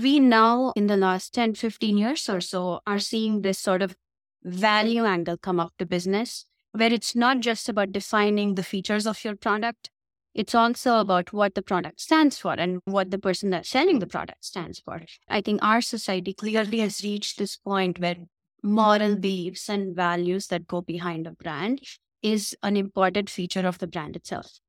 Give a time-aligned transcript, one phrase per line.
[0.00, 3.96] We now, in the last 10, 15 years or so, are seeing this sort of
[4.44, 9.24] value angle come up to business, where it's not just about defining the features of
[9.24, 9.90] your product,
[10.34, 14.06] it's also about what the product stands for and what the person that's selling the
[14.06, 15.02] product stands for.
[15.28, 18.16] I think our society clearly has reached this point where
[18.62, 21.80] moral beliefs and values that go behind a brand
[22.22, 24.60] is an important feature of the brand itself.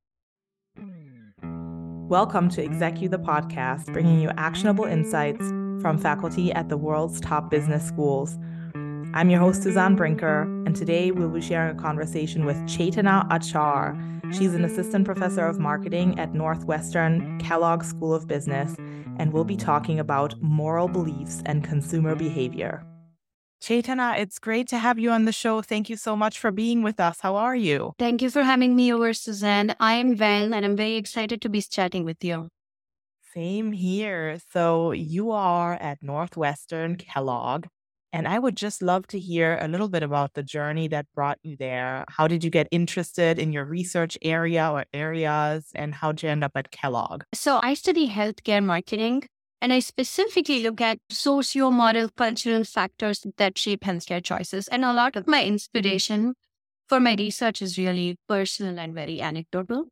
[0.76, 1.19] Hmm.
[2.10, 5.46] Welcome to ExecU the podcast, bringing you actionable insights
[5.80, 8.36] from faculty at the world's top business schools.
[9.14, 14.34] I'm your host, Suzan Brinker, and today we'll be sharing a conversation with Chethana Achar.
[14.34, 18.76] She's an assistant professor of marketing at Northwestern Kellogg School of Business,
[19.20, 22.84] and we'll be talking about moral beliefs and consumer behavior.
[23.62, 25.62] Chethana, it's great to have you on the show.
[25.62, 27.20] Thank you so much for being with us.
[27.20, 27.94] How are you?
[28.00, 29.76] Thank you for having me over, Suzan.
[29.80, 32.48] I am well, and I'm very excited to be chatting with you.
[33.34, 34.40] Same here.
[34.52, 37.68] So, you are at Northwestern Kellogg.
[38.12, 41.38] And I would just love to hear a little bit about the journey that brought
[41.44, 42.06] you there.
[42.10, 46.30] How did you get interested in your research area or areas, and how did you
[46.30, 47.24] end up at Kellogg?
[47.36, 49.26] So, I study healthcare marketing,
[49.62, 54.68] and I specifically look at socio moral cultural factors that shape healthcare choices.
[54.70, 55.54] And a lot of my mm-hmm.
[55.54, 56.34] inspiration
[56.88, 59.88] for my research is really personal and very anecdotal.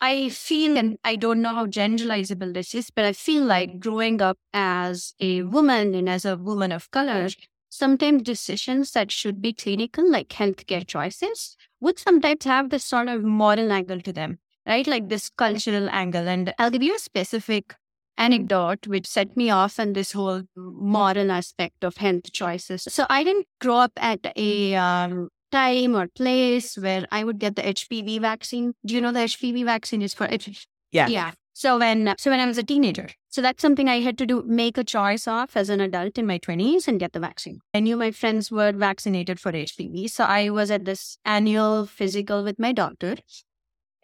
[0.00, 4.20] I feel, and I don't know how generalizable this is, but I feel like growing
[4.20, 7.28] up as a woman and as a woman of color,
[7.68, 13.22] sometimes decisions that should be clinical, like healthcare choices, would sometimes have this sort of
[13.22, 14.88] moral angle to them, right?
[14.88, 16.28] Like this cultural angle.
[16.28, 17.76] And I'll give you a specific
[18.18, 22.84] anecdote which set me off on this whole moral aspect of health choices.
[22.88, 27.56] So I didn't grow up at a um, time or place where I would get
[27.56, 28.74] the HPV vaccine.
[28.84, 30.66] Do you know the HPV vaccine is for HPV?
[30.90, 31.08] Yeah.
[31.08, 31.32] Yeah.
[31.54, 34.42] So when so when I was a teenager, so that's something I had to do
[34.46, 37.60] make a choice of as an adult in my 20s and get the vaccine.
[37.74, 42.42] I knew my friends were vaccinated for HPV, so I was at this annual physical
[42.42, 43.16] with my doctor.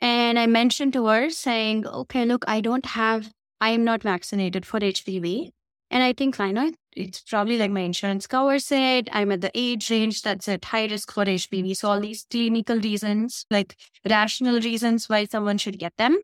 [0.01, 3.31] And I mentioned to her saying, "Okay, look, I don't have
[3.61, 5.51] I am not vaccinated for HPV."
[5.91, 9.09] And I think I know it's probably like my insurance covers it.
[9.13, 11.77] I'm at the age range that's at high risk for HPV.
[11.77, 13.77] So all these clinical reasons, like
[14.09, 16.19] rational reasons why someone should get them.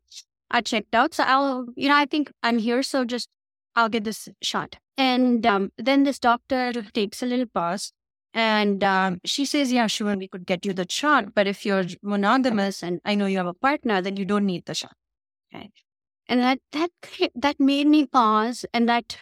[0.50, 1.14] I checked out.
[1.14, 2.82] So I'll, you know, I think I'm here.
[2.82, 3.28] So just,
[3.74, 4.76] I'll get this shot.
[4.98, 7.92] And um, then this doctor takes a little pause
[8.34, 11.34] and um, she says, yeah, sure, we could get you the shot.
[11.34, 14.66] But if you're monogamous and I know you have a partner, then you don't need
[14.66, 14.92] the shot.
[15.54, 15.70] Okay.
[16.28, 16.90] And that, that,
[17.34, 19.18] that made me pause and that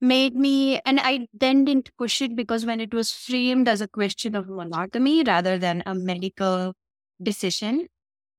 [0.00, 3.88] made me, and I then didn't push it because when it was framed as a
[3.88, 6.72] question of monogamy rather than a medical
[7.22, 7.88] decision,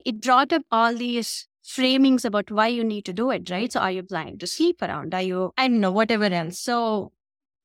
[0.06, 3.72] it brought up all these framings about why you need to do it, right?
[3.72, 5.14] So are you planning to sleep around?
[5.14, 6.60] Are you, I don't know, whatever else.
[6.60, 7.12] So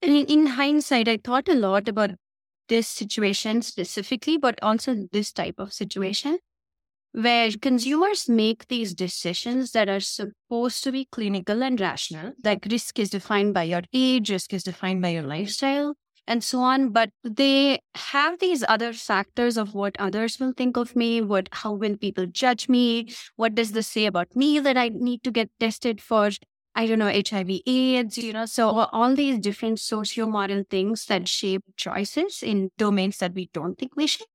[0.02, 2.10] in, in hindsight, I thought a lot about
[2.68, 6.38] this situation specifically, but also this type of situation
[7.14, 12.32] where consumers make these decisions that are supposed to be clinical and rational.
[12.42, 15.94] Like risk is defined by your age, risk is defined by your lifestyle
[16.26, 16.88] and so on.
[16.88, 21.74] But they have these other factors of what others will think of me, what how
[21.74, 25.50] will people judge me, what does this say about me that I need to get
[25.60, 26.30] tested for
[26.74, 31.62] I don't know, HIV AIDS, you know, so all these different socio-moral things that shape
[31.76, 34.26] choices in domains that we don't think we should.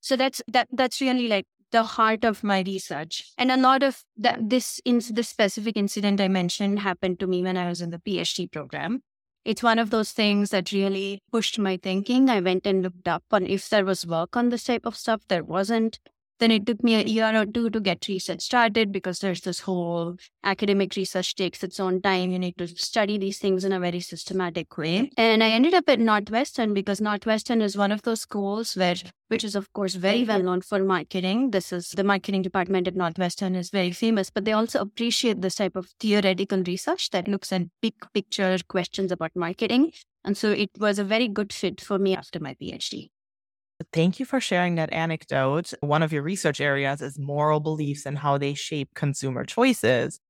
[0.00, 3.32] So that's that that's really like the heart of my research.
[3.36, 7.56] And a lot of this in the specific incident I mentioned happened to me when
[7.56, 9.02] I was in the PhD program
[9.44, 12.30] it's one of those things that really pushed my thinking.
[12.30, 15.22] I went and looked up on if there was work on this type of stuff.
[15.28, 15.98] There wasn't.
[16.38, 19.60] Then it took me a year or two to get research started because there's this
[19.60, 22.30] whole academic research takes its own time.
[22.30, 25.10] You need to study these things in a very systematic way.
[25.16, 28.96] And I ended up at Northwestern because Northwestern is one of those schools where,
[29.28, 31.50] which is of course very well known for marketing.
[31.52, 35.54] This is the marketing department at Northwestern is very famous, but they also appreciate this
[35.56, 39.92] type of theoretical research that looks at big picture questions about marketing.
[40.24, 43.10] And so it was a very good fit for me after my PhD.
[43.92, 45.72] Thank you for sharing that anecdote.
[45.80, 50.20] One of your research areas is moral beliefs and how they shape consumer choices.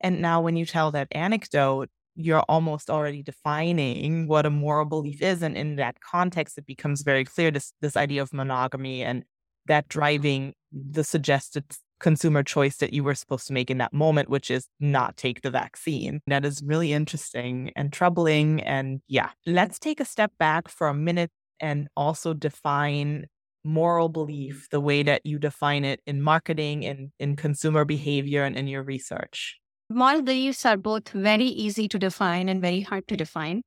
[0.00, 5.22] And now, when you tell that anecdote, you're almost already defining what a moral belief
[5.22, 5.42] is.
[5.42, 9.24] And in that context, it becomes very clear this, this idea of monogamy and
[9.66, 11.64] that driving the suggested
[12.00, 15.42] consumer choice that you were supposed to make in that moment, which is not take
[15.42, 16.20] the vaccine.
[16.26, 18.62] That is really interesting and troubling.
[18.62, 21.30] And yeah, let's take a step back for a minute
[21.60, 23.26] and also define
[23.64, 24.14] moral mm-hmm.
[24.14, 28.66] belief the way that you define it in marketing and in consumer behavior and in
[28.66, 29.60] your research?
[29.90, 33.62] moral beliefs are both very easy to define and very hard to define.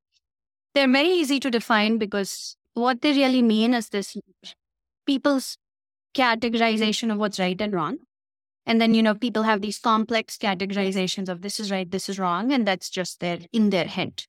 [0.73, 4.17] They're very easy to define because what they really mean is this
[5.05, 5.57] people's
[6.15, 7.97] categorization of what's right and wrong.
[8.65, 12.17] And then, you know, people have these complex categorizations of this is right, this is
[12.17, 14.23] wrong, and that's just there in their head.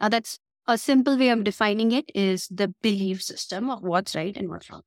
[0.00, 4.36] Now, that's a simple way of defining it is the belief system of what's right
[4.36, 4.82] and what's wrong.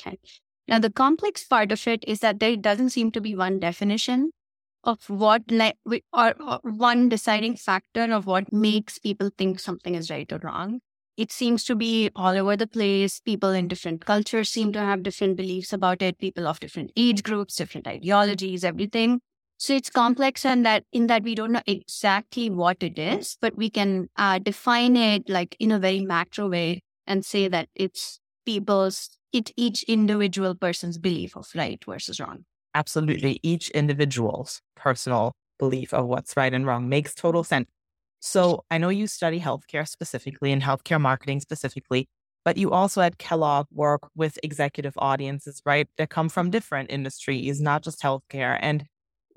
[0.00, 0.18] Okay.
[0.66, 4.32] Now, the complex part of it is that there doesn't seem to be one definition
[4.84, 5.76] of what, like,
[6.12, 10.80] or, or one deciding factor of what makes people think something is right or wrong
[11.18, 13.18] it seems to be all over the place.
[13.18, 17.24] People in different cultures seem to have different beliefs about it, people of different age
[17.24, 19.20] groups, different ideologies, everything.
[19.58, 23.56] So it's complex and that in that we don't know exactly what it is, but
[23.56, 28.20] we can uh, define it like in a very macro way and say that it's
[28.46, 32.44] people's, it each individual person's belief of right versus wrong.
[32.74, 33.40] Absolutely.
[33.42, 37.68] Each individual's personal belief of what's right and wrong makes total sense.
[38.20, 42.08] So I know you study healthcare specifically and healthcare marketing specifically,
[42.44, 45.88] but you also at Kellogg work with executive audiences, right?
[45.98, 48.58] That come from different industries, not just healthcare.
[48.60, 48.86] And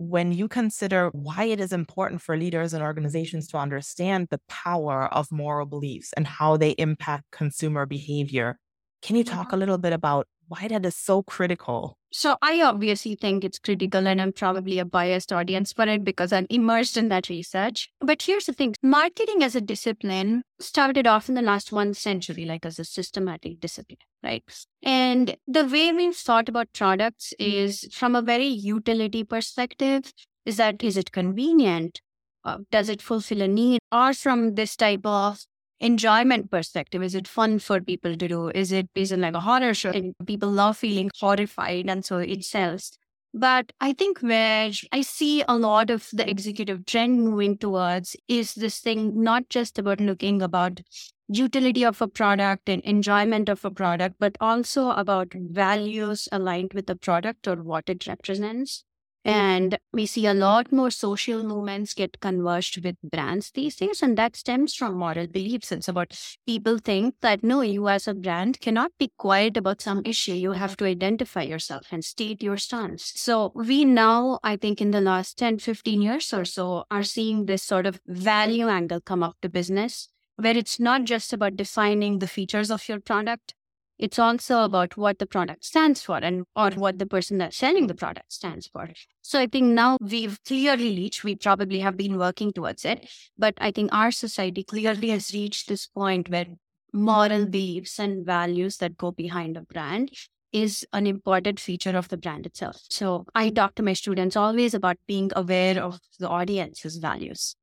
[0.02, 5.06] when you consider why it is important for leaders and organizations to understand the power
[5.14, 8.58] of moral beliefs and how they impact consumer behavior,
[9.04, 9.58] can you talk uh-huh.
[9.58, 11.98] a little bit about why that is so critical?
[12.12, 16.34] So I obviously think it's critical and I'm probably a biased audience for it because
[16.34, 17.90] I'm immersed in that research.
[18.02, 18.74] But here's the thing.
[18.84, 23.60] Marketing as a discipline started off in the last one century, like as a systematic
[23.60, 24.44] discipline, right?
[24.84, 30.14] And the way we've thought about products is from a very utility perspective.
[30.46, 32.02] Is that, is it convenient?
[32.44, 33.80] Uh, does it fulfill a need?
[33.92, 35.46] Or from this type of
[35.80, 38.50] enjoyment perspective, is it fun for people to do?
[38.50, 39.92] Is it based on like a horror show?
[39.92, 42.98] And people love feeling horrified, and so it sells.
[43.34, 48.54] But I think where I see a lot of the executive trend moving towards is
[48.56, 50.80] this thing not just about looking about
[51.28, 56.88] utility of a product and enjoyment of a product, but also about values aligned with
[56.88, 58.86] the product or what it represents.
[59.26, 59.40] Mm-hmm.
[59.40, 64.02] And we see a lot more social movements get converged with brands these days.
[64.02, 65.72] And that stems from moral beliefs.
[65.72, 70.02] It's about people think that no, you as a brand cannot be quiet about some
[70.06, 70.34] issue.
[70.34, 73.14] You have to identify yourself and state your stance.
[73.16, 77.46] So we now, I think in the last 10, 15 years or so, are seeing
[77.46, 82.20] this sort of value angle come up to business where it's not just about defining
[82.20, 83.54] the features of your product,
[84.02, 87.86] it's also about what the product stands for and or what the person that's selling
[87.88, 88.90] the product stands for.
[89.22, 93.08] So I think now we've clearly reached, we probably have been working towards it,
[93.38, 96.48] but I think our society clearly has reached this point where
[96.92, 100.12] moral beliefs and values that go behind a brand
[100.52, 102.82] is an important feature of the brand itself.
[102.90, 107.56] So I talk to my students always about being aware of the audience's values.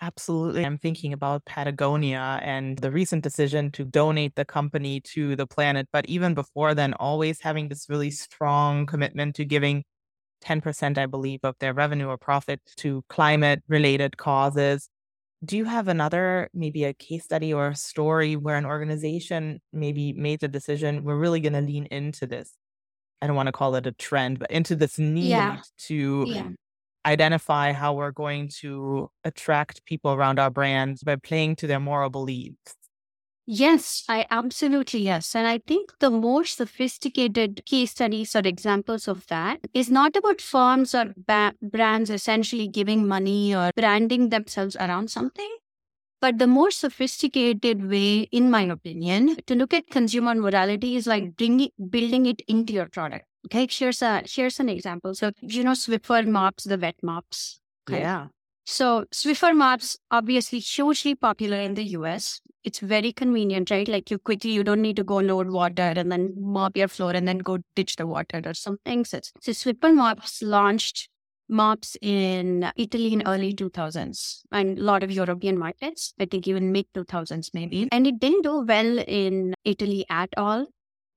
[0.00, 0.64] Absolutely.
[0.64, 5.88] I'm thinking about Patagonia and the recent decision to donate the company to the planet.
[5.92, 9.82] But even before then, always having this really strong commitment to giving
[10.44, 14.88] 10%, I believe, of their revenue or profit to climate related causes.
[15.44, 20.12] Do you have another, maybe a case study or a story where an organization maybe
[20.12, 22.52] made the decision, we're really going to lean into this?
[23.20, 25.58] I don't want to call it a trend, but into this need yeah.
[25.86, 26.48] to yeah
[27.06, 32.10] identify how we're going to attract people around our brands by playing to their moral
[32.10, 32.74] beliefs.
[33.50, 35.34] Yes, I absolutely yes.
[35.34, 40.42] And I think the more sophisticated case studies or examples of that is not about
[40.42, 45.48] firms or ba- brands essentially giving money or branding themselves around something.
[46.20, 51.36] But the more sophisticated way, in my opinion, to look at consumer morality is like
[51.36, 53.27] bringing, building it into your product.
[53.46, 55.14] Okay, here's a here's an example.
[55.14, 57.60] So you know Swiffer mops, the wet mops.
[57.88, 58.00] Okay?
[58.00, 58.28] Yeah.
[58.66, 62.40] So Swiffer mops obviously hugely popular in the US.
[62.64, 63.88] It's very convenient, right?
[63.88, 67.12] Like you quickly you don't need to go load water and then mop your floor
[67.12, 69.04] and then go ditch the water or something.
[69.04, 71.08] So, so Swiffer mops launched
[71.48, 76.12] mops in Italy in early 2000s and a lot of European markets.
[76.20, 77.88] I think even mid 2000s maybe.
[77.90, 80.66] And it didn't do well in Italy at all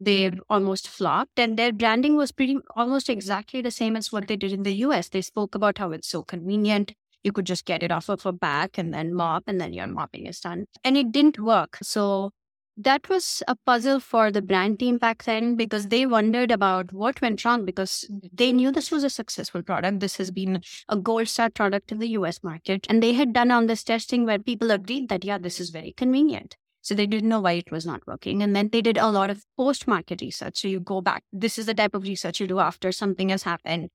[0.01, 4.35] they almost flopped and their branding was pretty almost exactly the same as what they
[4.35, 5.09] did in the US.
[5.09, 6.93] They spoke about how it's so convenient.
[7.23, 9.85] You could just get it off of a back and then mop and then your
[9.85, 10.65] mopping is done.
[10.83, 11.77] And it didn't work.
[11.83, 12.31] So
[12.77, 17.21] that was a puzzle for the brand team back then because they wondered about what
[17.21, 19.99] went wrong because they knew this was a successful product.
[19.99, 22.87] This has been a gold star product in the US market.
[22.89, 25.93] And they had done on this testing where people agreed that, yeah, this is very
[25.95, 26.55] convenient.
[26.81, 28.41] So they didn't know why it was not working.
[28.41, 30.57] And then they did a lot of post market research.
[30.57, 31.23] So you go back.
[31.31, 33.89] This is the type of research you do after something has happened.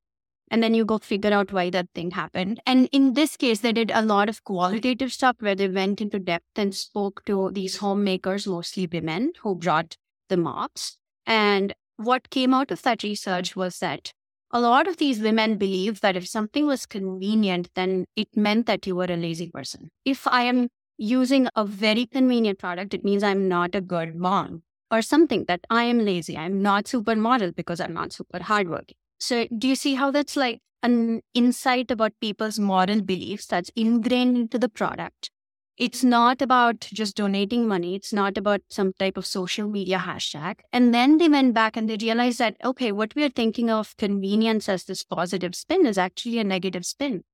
[0.49, 2.61] And then you go figure out why that thing happened.
[2.65, 6.21] And in this case, they did a lot of qualitative stuff where they went into
[6.21, 9.97] depth and spoke to these homemakers, mostly women, who brought
[10.29, 10.99] the mops.
[11.27, 14.13] And what came out of that research was that
[14.53, 18.87] a lot of these women believe that if something was convenient, then it meant that
[18.87, 19.91] you were a lazy person.
[20.05, 24.63] If I am using a very convenient product, it means I'm not a good mom
[24.91, 26.37] or something that I am lazy.
[26.37, 28.97] I'm not super model because I'm not super hardworking.
[29.19, 34.37] So do you see how that's like an insight about people's moral beliefs that's ingrained
[34.37, 35.31] into the product?
[35.79, 37.95] It's not about just donating money.
[37.95, 40.61] It's not about some type of social media hashtag.
[40.73, 43.95] And then they went back and they realized that, okay, what we are thinking of
[43.99, 47.25] convenience as this positive spin is actually a negative spin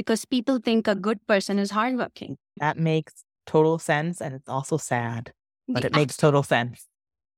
[0.00, 2.38] because people think a good person is hardworking.
[2.56, 4.22] That makes total sense.
[4.22, 5.34] And it's also sad,
[5.68, 6.86] but it makes total sense.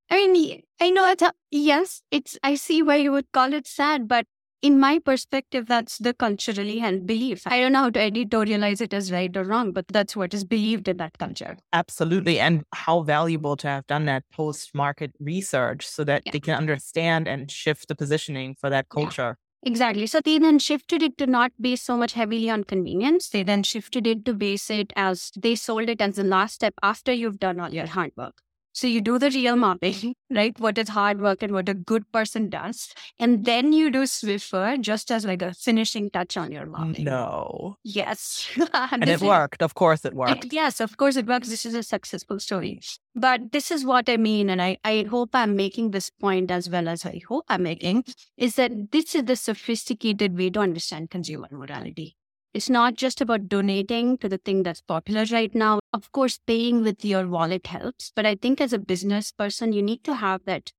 [0.09, 3.67] I mean, I know it's, a, yes, it's, I see why you would call it
[3.67, 4.27] sad, but
[4.61, 7.43] in my perspective, that's the culturally held belief.
[7.47, 10.45] I don't know how to editorialize it as right or wrong, but that's what is
[10.45, 11.57] believed in that culture.
[11.73, 12.39] Absolutely.
[12.39, 16.31] And how valuable to have done that post market research so that yeah.
[16.31, 19.37] they can understand and shift the positioning for that culture.
[19.65, 20.07] Exactly.
[20.07, 23.29] So they then shifted it to not base so much heavily on convenience.
[23.29, 26.75] They then shifted it to base it as they sold it as the last step
[26.83, 28.43] after you've done all your hard work.
[28.73, 30.59] So you do the real mapping, right?
[30.59, 32.95] What is hard work and what a good person does.
[33.19, 37.05] And then you do Swiffer just as like a finishing touch on your mapping.
[37.05, 37.77] No.
[37.85, 38.49] Yes.
[38.73, 39.63] and it worked.
[39.63, 40.47] Of course it uh, worked.
[40.47, 41.49] It, yes, of course it works.
[41.49, 42.81] This is a successful story.
[43.15, 44.49] But this is what I mean.
[44.49, 48.05] And I, I hope I'm making this point as well as I hope I'm making
[48.37, 52.17] is that this is the sophisticated way to understand consumer morality.
[52.55, 55.81] It's not just about donating to the thing that's popular right now.
[55.95, 59.83] Of course, paying with your wallet helps, but I think as a business person, you
[59.83, 60.71] need to have that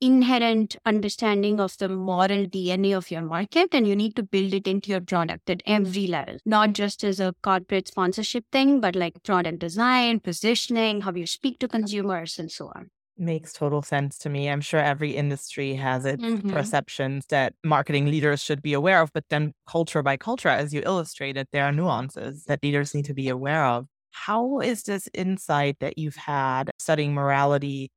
[0.00, 4.68] inherent understanding of the moral DNA of your market and you need to build it
[4.68, 9.22] into your product at every level, not just as a corporate sponsorship thing, but like
[9.24, 14.28] product design, positioning, how you speak to consumers, and so on makes total sense to
[14.28, 14.48] me.
[14.48, 16.50] I'm sure every industry has its mm-hmm.
[16.50, 20.82] perceptions that marketing leaders should be aware of, but then culture by culture, as you
[20.84, 23.86] illustrated, there are nuances that leaders need to be aware of.
[24.12, 27.90] How is this insight that you've had studying morality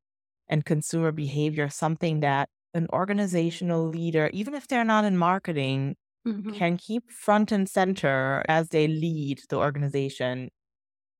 [0.47, 5.95] and consumer behavior something that an organizational leader, even if they're not in marketing,
[6.27, 6.51] mm-hmm.
[6.51, 10.49] can keep front and center as they lead the organization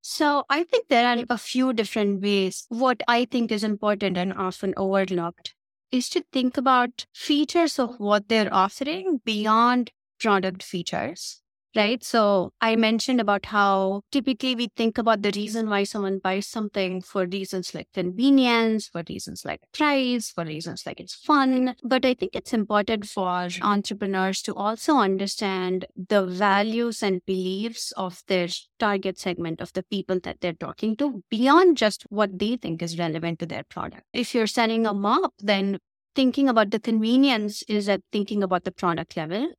[0.02, 2.66] so I think there are a few different ways.
[2.68, 5.54] What I think is important and often overlooked
[5.90, 11.42] is to think about features of what they're offering beyond product features
[11.76, 12.02] right?
[12.02, 17.00] So I mentioned about how typically we think about the reason why someone buys something
[17.00, 21.74] for reasons like convenience, for reasons like price, for reasons like it's fun.
[21.82, 28.22] But I think it's important for entrepreneurs to also understand the values and beliefs of
[28.26, 28.48] their
[28.78, 32.98] target segment of the people that they're talking to beyond just what they think is
[32.98, 34.02] relevant to their product.
[34.12, 35.78] If you're selling a mop, then
[36.14, 39.52] thinking about the convenience is at thinking about the product level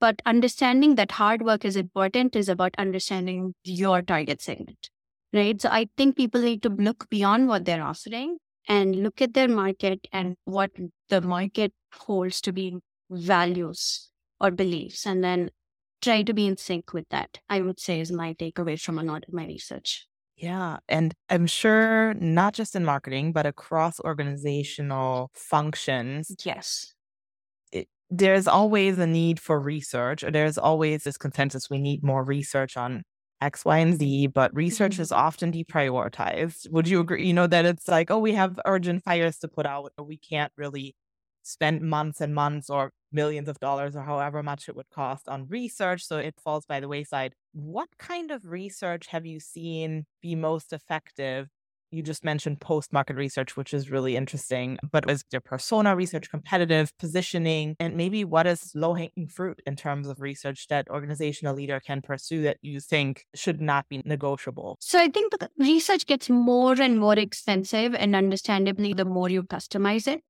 [0.00, 4.90] but understanding that hard work is important is about understanding your target segment,
[5.32, 5.60] right?
[5.60, 8.38] So I think people need to look beyond what they're offering
[8.68, 10.70] and look at their market and what
[11.08, 12.76] the market holds to be
[13.10, 14.10] values
[14.40, 15.50] or beliefs, and then
[16.02, 17.38] try to be in sync with that.
[17.48, 20.06] I would say is my takeaway from a lot of my research.
[20.36, 20.78] Yeah.
[20.86, 26.34] And I'm sure not just in marketing, but across organizational functions.
[26.44, 26.95] Yes
[28.10, 30.22] there's always a need for research.
[30.22, 33.02] or There's always this consensus we need more research on
[33.40, 35.02] X, Y, and Z, but research mm-hmm.
[35.02, 36.70] is often deprioritized.
[36.70, 37.26] Would you agree?
[37.26, 40.52] You know, that it's like, oh, we have urgent fires to put out, we can't
[40.56, 40.94] really
[41.42, 45.46] spend months and months or millions of dollars or however much it would cost on
[45.48, 46.04] research.
[46.04, 47.34] So it falls by the wayside.
[47.52, 51.48] What kind of research have you seen be most effective
[51.90, 54.78] you just mentioned post market research, which is really interesting.
[54.90, 59.76] But is your persona research, competitive positioning, and maybe what is low hanging fruit in
[59.76, 64.76] terms of research that organizational leader can pursue that you think should not be negotiable?
[64.80, 69.42] So I think the research gets more and more expensive, and understandably, the more you
[69.42, 70.20] customize it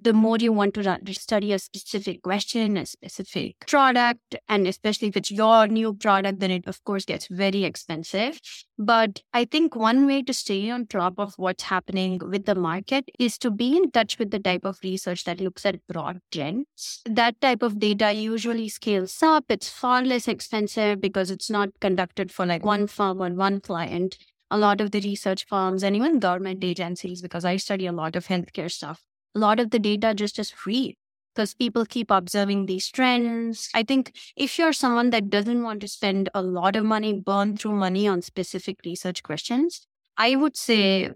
[0.00, 5.16] the more you want to study a specific question, a specific product, and especially if
[5.16, 8.40] it's your new product, then it of course gets very expensive.
[8.78, 13.08] But I think one way to stay on top of what's happening with the market
[13.18, 17.02] is to be in touch with the type of research that looks at broad trends.
[17.04, 19.46] That type of data usually scales up.
[19.48, 24.16] It's far less expensive because it's not conducted for like one firm or one client
[24.50, 28.16] a lot of the research firms and even government agencies, because I study a lot
[28.16, 29.02] of healthcare stuff,
[29.34, 30.96] a lot of the data just is free.
[31.34, 33.68] because people keep observing these trends.
[33.74, 37.56] I think if you're someone that doesn't want to spend a lot of money, burn
[37.56, 41.10] through money on specific research questions, I would say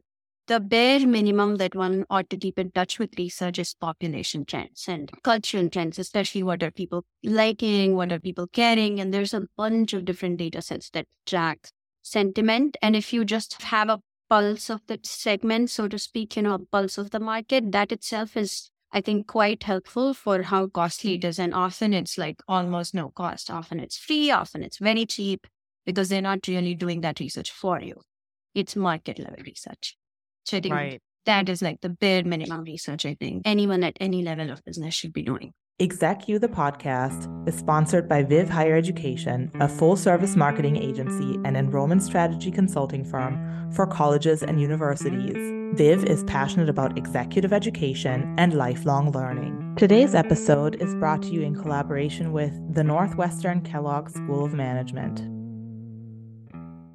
[0.47, 4.85] the bare minimum that one ought to keep in touch with research is population trends
[4.89, 9.01] and cultural trends, especially what are people liking, what are people caring.
[9.01, 11.71] And there's a bunch of different data sets that track
[12.03, 12.77] sentiment.
[12.83, 14.01] And if you just have a
[14.33, 17.93] pulse of the segment, so to speak, you know, a pulse of the market, that
[17.93, 21.39] itself is I think quite helpful for how costly it is.
[21.39, 23.51] And often it's like almost no cost.
[23.51, 25.47] Often it's free, often it's very cheap
[25.85, 28.01] because they're not really doing that research for you.
[28.55, 29.99] It's market level research.
[30.47, 31.03] So I think right.
[31.27, 34.95] that is like the bare minimum research I think anyone at any level of business
[34.95, 35.53] should be doing.
[35.83, 41.57] ExecU the podcast is sponsored by Viv Higher Education, a full service marketing agency and
[41.57, 45.35] enrollment strategy consulting firm for colleges and universities.
[45.77, 49.75] Viv is passionate about executive education and lifelong learning.
[49.77, 55.19] Today's episode is brought to you in collaboration with the Northwestern Kellogg School of Management.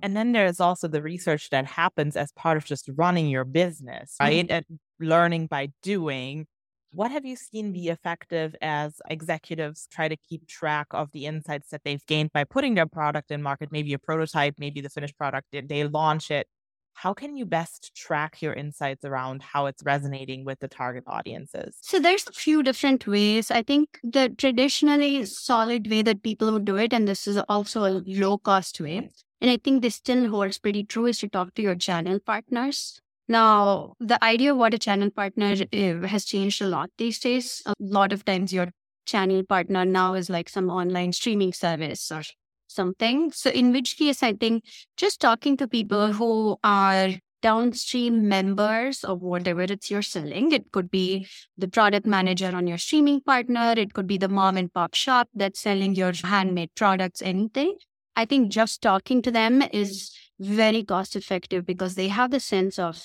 [0.02, 4.16] And then there's also the research that happens as part of just running your business,
[4.22, 4.24] mm-hmm.
[4.24, 4.48] right?
[4.48, 4.54] Mm-hmm.
[4.54, 6.48] And learning by doing.
[6.92, 11.70] What have you seen be effective as executives try to keep track of the insights
[11.70, 15.18] that they've gained by putting their product in market, maybe a prototype, maybe the finished
[15.18, 16.48] product, they launch it,
[16.94, 21.78] how can you best track your insights around how it's resonating with the target audiences?
[21.82, 23.52] So there's a few different ways.
[23.52, 27.86] I think the traditionally solid way that people would do it, and this is also
[27.86, 31.54] a low cost way, and I think this still holds pretty true, is to talk
[31.54, 33.00] to your channel partners.
[33.28, 37.62] Now, the idea of what a channel partner eh, has changed a lot these days.
[37.66, 38.70] A lot of times your
[39.06, 42.24] channel partner now is like some online streaming service or
[42.68, 43.32] something.
[43.32, 44.64] So, in which case, I think
[44.96, 47.10] just talking to people who are
[47.42, 50.52] downstream members of whatever it's you're selling.
[50.52, 53.74] It could be the product manager on your streaming partner.
[53.78, 57.78] It could be the mom and pop shop that's selling your handmade products, anything.
[58.16, 62.78] I think just talking to them is very cost effective because they have the sense
[62.78, 63.04] of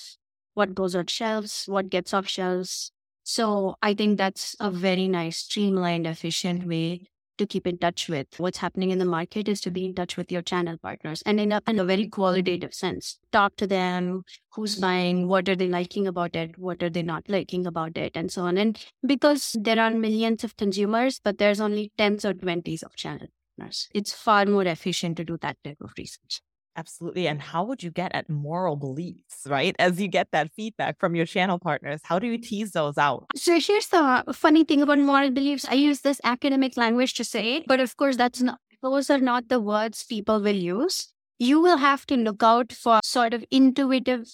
[0.53, 2.91] what goes on shelves, what gets off shelves.
[3.23, 7.07] So I think that's a very nice, streamlined, efficient way
[7.39, 10.17] to keep in touch with what's happening in the market is to be in touch
[10.17, 13.17] with your channel partners and in a, in a very qualitative sense.
[13.31, 17.23] Talk to them, who's buying, what are they liking about it, what are they not
[17.27, 18.57] liking about it, and so on.
[18.57, 23.27] And because there are millions of consumers, but there's only tens or twenties of channel
[23.57, 26.41] partners, it's far more efficient to do that type of research.
[26.75, 27.27] Absolutely.
[27.27, 29.75] And how would you get at moral beliefs, right?
[29.77, 33.27] As you get that feedback from your channel partners, how do you tease those out?
[33.35, 35.65] So here's the funny thing about moral beliefs.
[35.69, 39.19] I use this academic language to say it, but of course, that's not, those are
[39.19, 41.09] not the words people will use.
[41.37, 44.25] You will have to look out for sort of intuitive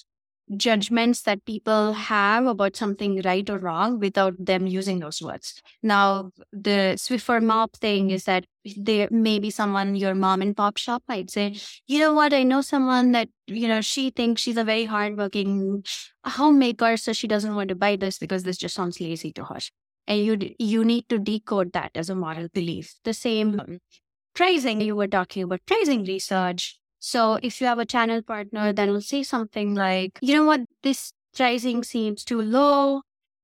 [0.58, 5.62] judgments that people have about something right or wrong without them using those words.
[5.84, 8.46] Now, the Swiffer mop thing is that
[8.78, 11.56] there may be someone, your mom and pop shop might say,
[11.88, 15.84] you know what, I know someone that, you know, she thinks she's a very hardworking
[16.26, 19.60] homemaker, so she doesn't want to buy this because this just sounds lazy to her.
[20.08, 22.96] And you you need to decode that as a moral belief.
[23.04, 23.78] The same um,
[24.34, 28.92] pricing you were talking about, pricing research so if you have a channel partner, then
[28.92, 33.02] we'll say something like, you know what, this pricing seems too low.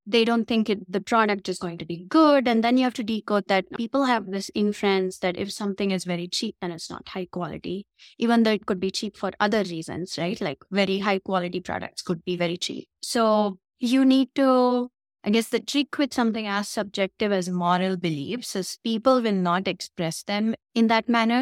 [0.07, 2.47] They don't think it, the product is going to be good.
[2.47, 6.03] And then you have to decode that people have this inference that if something is
[6.03, 7.87] very cheap, then it's not high quality,
[8.19, 10.39] even though it could be cheap for other reasons, right?
[10.39, 12.87] Like very high quality products could be very cheap.
[13.01, 14.89] So you need to
[15.23, 19.67] I guess the trick with something as subjective as moral beliefs is people will not
[19.67, 21.41] express them in that manner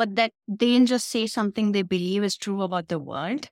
[0.00, 3.50] but that they didn't just say something they believe is true about the world.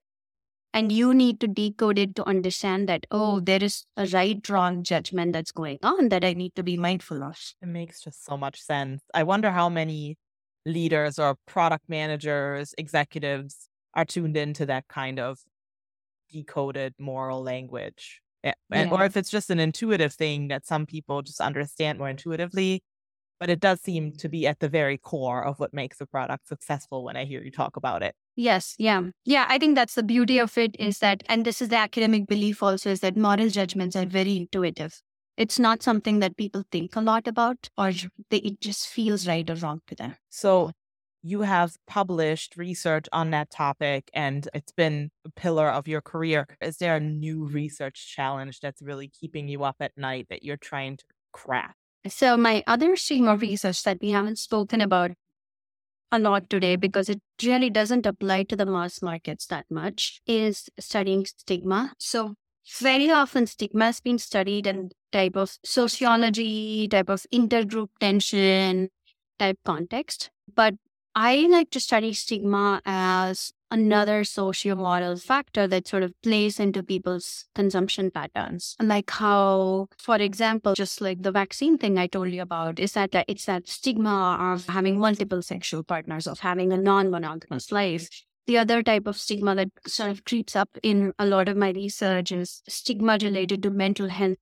[0.73, 4.83] And you need to decode it to understand that, oh, there is a right wrong
[4.83, 7.37] judgment that's going on that I need to be mindful of.
[7.61, 9.03] It makes just so much sense.
[9.13, 10.17] I wonder how many
[10.65, 15.41] leaders or product managers, executives are tuned into that kind of
[16.33, 18.23] decoded moral language.
[18.43, 18.89] And, yeah.
[18.91, 22.83] Or if it's just an intuitive thing that some people just understand more intuitively
[23.41, 24.17] but it does seem mm-hmm.
[24.17, 27.43] to be at the very core of what makes a product successful when I hear
[27.43, 28.15] you talk about it.
[28.37, 29.03] Yes, yeah.
[29.25, 32.27] Yeah, I think that's the beauty of it is that, and this is the academic
[32.27, 35.01] belief also, is that moral judgments are very intuitive.
[35.37, 37.93] It's not something that people think a lot about or
[38.31, 40.17] they, it just feels right or wrong to them.
[40.31, 40.73] So
[41.23, 46.47] you have published research on that topic and it's been a pillar of your career.
[46.61, 50.57] Is there a new research challenge that's really keeping you up at night that you're
[50.57, 51.75] trying to crack?
[52.07, 55.13] So, my other stream of research that we haven't spoken about
[56.11, 60.69] a lot today because it really doesn't apply to the mass markets that much is
[60.79, 61.93] studying stigma.
[61.99, 62.35] So,
[62.81, 68.91] very often stigma has been studied in type of sociology, type of intergroup tension
[69.39, 70.31] type context.
[70.55, 70.75] But
[71.21, 77.47] I like to study stigma as another socio-moral factor that sort of plays into people's
[77.57, 78.77] consumption patterns.
[78.81, 83.17] Like how, for example, just like the vaccine thing I told you about, is that
[83.17, 88.09] uh, it's that stigma of having multiple sexual partners, of having a non-monogamous life.
[88.47, 91.71] The other type of stigma that sort of creeps up in a lot of my
[91.71, 94.39] research is stigma related to mental health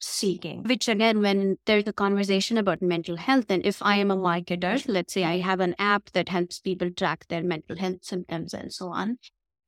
[0.00, 4.16] seeking, which again, when there's a conversation about mental health, and if I am a
[4.16, 8.54] marketer, let's say I have an app that helps people track their mental health symptoms
[8.54, 9.18] and so on,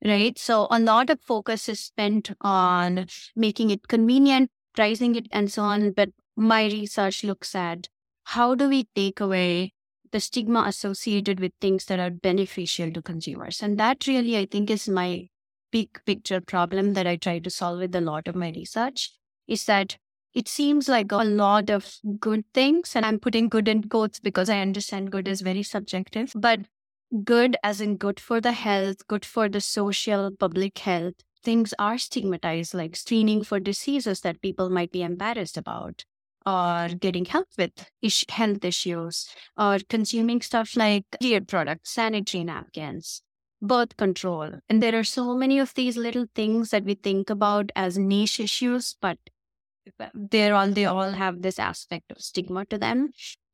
[0.05, 0.39] right?
[0.39, 5.63] So a lot of focus is spent on making it convenient, pricing it, and so
[5.63, 5.93] on.
[5.93, 7.89] But my research looks at
[8.25, 9.73] how do we take away
[10.13, 13.63] the stigma associated with things that are beneficial to consumers.
[13.63, 15.29] And that really, I think, is my
[15.71, 19.13] big picture problem that I try to solve with a lot of my research
[19.47, 19.99] is that
[20.35, 24.49] it seems like a lot of good things, and I'm putting good in quotes because
[24.49, 26.61] I understand good is very subjective, but
[27.25, 31.15] good as in good for the health, good for the social public health.
[31.43, 36.05] Things are stigmatized, like screening for diseases that people might be embarrassed about
[36.47, 43.23] or getting help with ish- health issues or consuming stuff like gear products, sanitary napkins,
[43.61, 44.51] birth control.
[44.69, 48.41] And there are so many of these little things that we think about as niche
[48.41, 49.19] issues, but
[50.15, 53.11] they're all, they all have this aspect of stigma to them.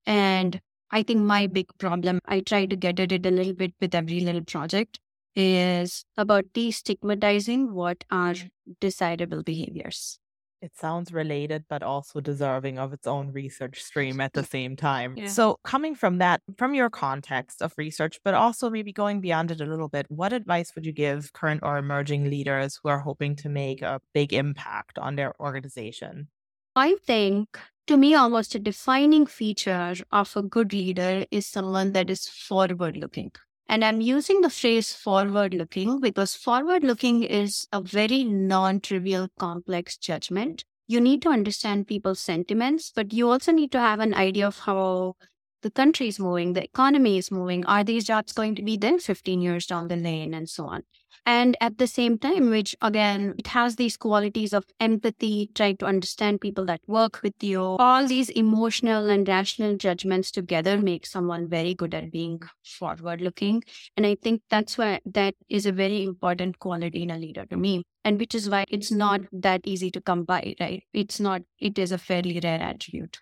[0.06, 3.74] And I think my big problem, I try to get at it a little bit
[3.80, 5.00] with every little project,
[5.34, 8.34] is about destigmatizing what are
[8.80, 10.18] desirable behaviors
[10.60, 15.16] it sounds related, but also deserving of its own research stream at the same time.
[15.16, 15.28] Yeah.
[15.28, 19.60] So, coming from that, from your context of research, but also maybe going beyond it
[19.60, 23.36] a little bit, what advice would you give current or emerging leaders who are hoping
[23.36, 26.28] to make a big impact on their organization?
[26.76, 32.08] I think to me, almost a defining feature of a good leader is someone that
[32.10, 33.32] is forward looking.
[33.68, 39.28] And I'm using the phrase forward looking because forward looking is a very non trivial,
[39.38, 40.64] complex judgment.
[40.86, 44.60] You need to understand people's sentiments, but you also need to have an idea of
[44.60, 45.16] how
[45.62, 47.64] the country is moving, the economy is moving.
[47.66, 50.82] Are these jobs going to be there 15 years down the lane and so on?
[51.24, 55.86] And at the same time, which again, it has these qualities of empathy, trying to
[55.86, 57.60] understand people that work with you.
[57.60, 63.64] All these emotional and rational judgments together make someone very good at being forward looking.
[63.96, 67.56] And I think that's why that is a very important quality in a leader to
[67.56, 67.82] me.
[68.04, 70.84] And which is why it's not that easy to come by, right?
[70.92, 73.18] It's not, it is a fairly rare attribute.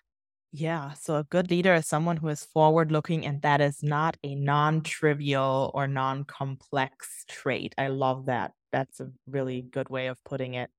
[0.57, 0.93] Yeah.
[0.93, 4.35] So a good leader is someone who is forward looking, and that is not a
[4.35, 7.75] non trivial or non complex trait.
[7.77, 8.53] I love that.
[8.71, 10.69] That's a really good way of putting it.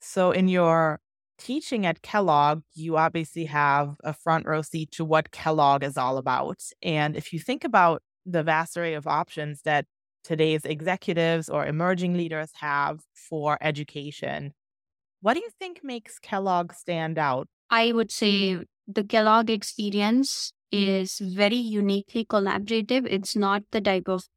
[0.00, 1.00] So, in your
[1.38, 6.16] teaching at Kellogg, you obviously have a front row seat to what Kellogg is all
[6.16, 6.62] about.
[6.82, 9.84] And if you think about the vast array of options that
[10.24, 14.54] today's executives or emerging leaders have for education,
[15.20, 17.48] what do you think makes Kellogg stand out?
[17.68, 23.06] I would say the Kellogg experience is very uniquely collaborative.
[23.08, 24.28] It's not the type of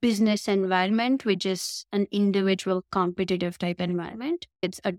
[0.00, 4.46] business environment, which is an individual competitive type environment.
[4.62, 4.94] It's a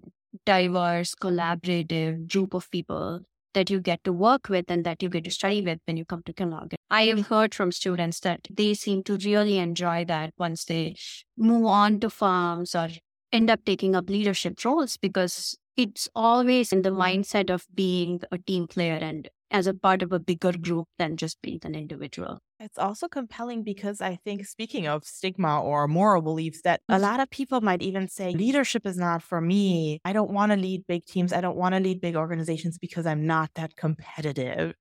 [0.46, 3.22] diverse, collaborative group of people
[3.54, 6.06] that you get to work with and that you get to study with when you
[6.06, 6.74] come to Kellogg.
[6.90, 10.96] I have heard from students that they seem to really enjoy that once they
[11.38, 12.90] move on to firms or
[13.32, 18.38] end up taking up leadership roles because it's always in the mindset of being a
[18.38, 22.40] team player and as a part of a bigger group than just being an individual.
[22.60, 27.20] It's also compelling because I think, speaking of stigma or moral beliefs, that a lot
[27.20, 30.00] of people might even say leadership is not for me.
[30.06, 31.34] I don't want to lead big teams.
[31.34, 34.76] I don't want to lead big organizations because I'm not that competitive.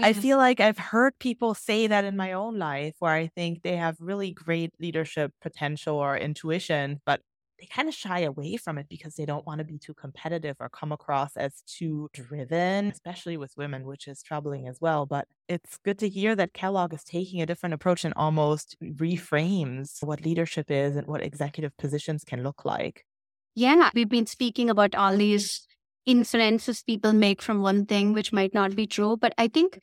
[0.00, 3.62] I feel like I've heard people say that in my own life where I think
[3.62, 7.20] they have really great leadership potential or intuition, but
[7.64, 10.56] they kind of shy away from it because they don't want to be too competitive
[10.60, 15.06] or come across as too driven, especially with women, which is troubling as well.
[15.06, 20.02] But it's good to hear that Kellogg is taking a different approach and almost reframes
[20.02, 23.04] what leadership is and what executive positions can look like.
[23.54, 25.66] Yeah, we've been speaking about all these
[26.04, 29.16] inferences people make from one thing, which might not be true.
[29.16, 29.80] But I think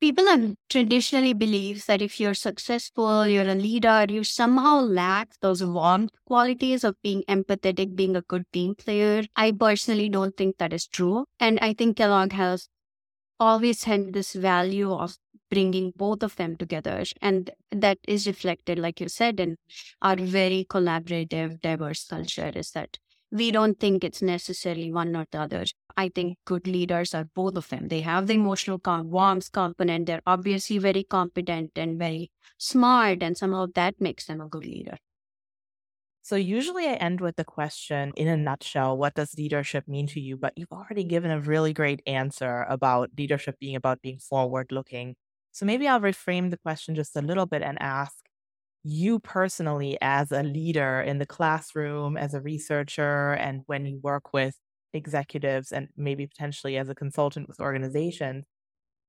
[0.00, 5.62] people have traditionally believes that if you're successful, you're a leader, you somehow lack those
[5.64, 9.24] warmth qualities of being empathetic, being a good team player.
[9.36, 11.24] I personally don't think that is true.
[11.40, 12.68] And I think Kellogg has
[13.40, 15.16] always had this value of
[15.50, 17.04] bringing both of them together.
[17.22, 19.56] And that is reflected, like you said, in
[20.02, 22.98] our very collaborative, diverse culture is that
[23.30, 25.64] we don't think it's necessarily one or the other.
[25.96, 27.88] I think good leaders are both of them.
[27.88, 30.06] They have the emotional com- warmth component.
[30.06, 34.96] They're obviously very competent and very smart, and somehow that makes them a good leader.
[36.22, 40.20] So, usually I end with the question in a nutshell, what does leadership mean to
[40.20, 40.36] you?
[40.36, 45.16] But you've already given a really great answer about leadership being about being forward looking.
[45.52, 48.27] So, maybe I'll reframe the question just a little bit and ask
[48.88, 54.32] you personally as a leader in the classroom, as a researcher, and when you work
[54.32, 54.56] with
[54.94, 58.44] executives and maybe potentially as a consultant with organizations,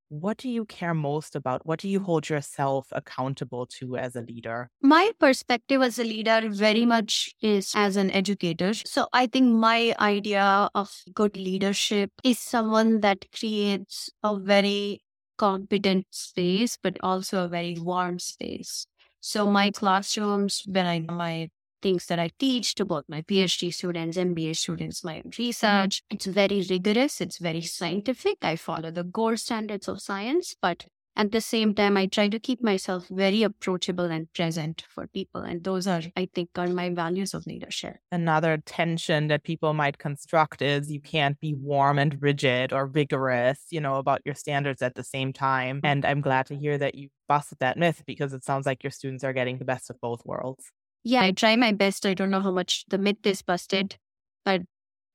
[0.09, 1.65] what do you care most about?
[1.65, 4.69] What do you hold yourself accountable to as a leader?
[4.81, 8.73] My perspective as a leader very much is as an educator.
[8.73, 15.01] So I think my idea of good leadership is someone that creates a very
[15.37, 18.87] competent space, but also a very warm space.
[19.21, 21.49] So my classrooms, when I my
[21.81, 26.65] things that I teach to both my PhD students, MBA students, my research, it's very
[26.69, 28.37] rigorous, it's very scientific.
[28.41, 32.39] I follow the gold standards of science, but at the same time, I try to
[32.39, 35.41] keep myself very approachable and present for people.
[35.41, 37.97] And those are, I think, are my values of leadership.
[38.09, 43.65] Another tension that people might construct is you can't be warm and rigid or vigorous,
[43.69, 45.81] you know, about your standards at the same time.
[45.83, 48.91] And I'm glad to hear that you busted that myth because it sounds like your
[48.91, 50.65] students are getting the best of both worlds.
[51.05, 52.05] Yeah, I try my best.
[52.05, 53.95] I don't know how much the myth is busted,
[54.43, 54.63] but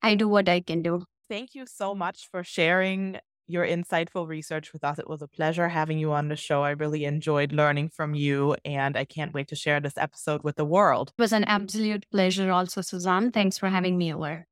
[0.01, 1.05] I do what I can do.
[1.29, 4.99] Thank you so much for sharing your insightful research with us.
[4.99, 6.63] It was a pleasure having you on the show.
[6.63, 10.57] I really enjoyed learning from you, and I can't wait to share this episode with
[10.57, 11.13] the world.
[11.19, 13.33] It was an absolute pleasure, also, Suzan.
[13.33, 14.47] Thanks for having me over.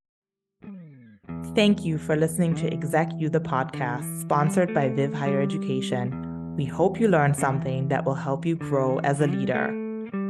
[1.54, 6.31] Thank you for listening to ExecU the podcast, sponsored by Viv Higher Education.
[6.56, 9.68] We hope you learned something that will help you grow as a leader.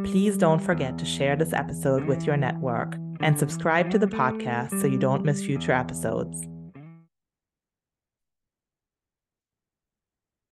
[0.05, 4.81] Please don't forget to share this episode with your network and subscribe to the podcast
[4.81, 6.47] so you don't miss future episodes.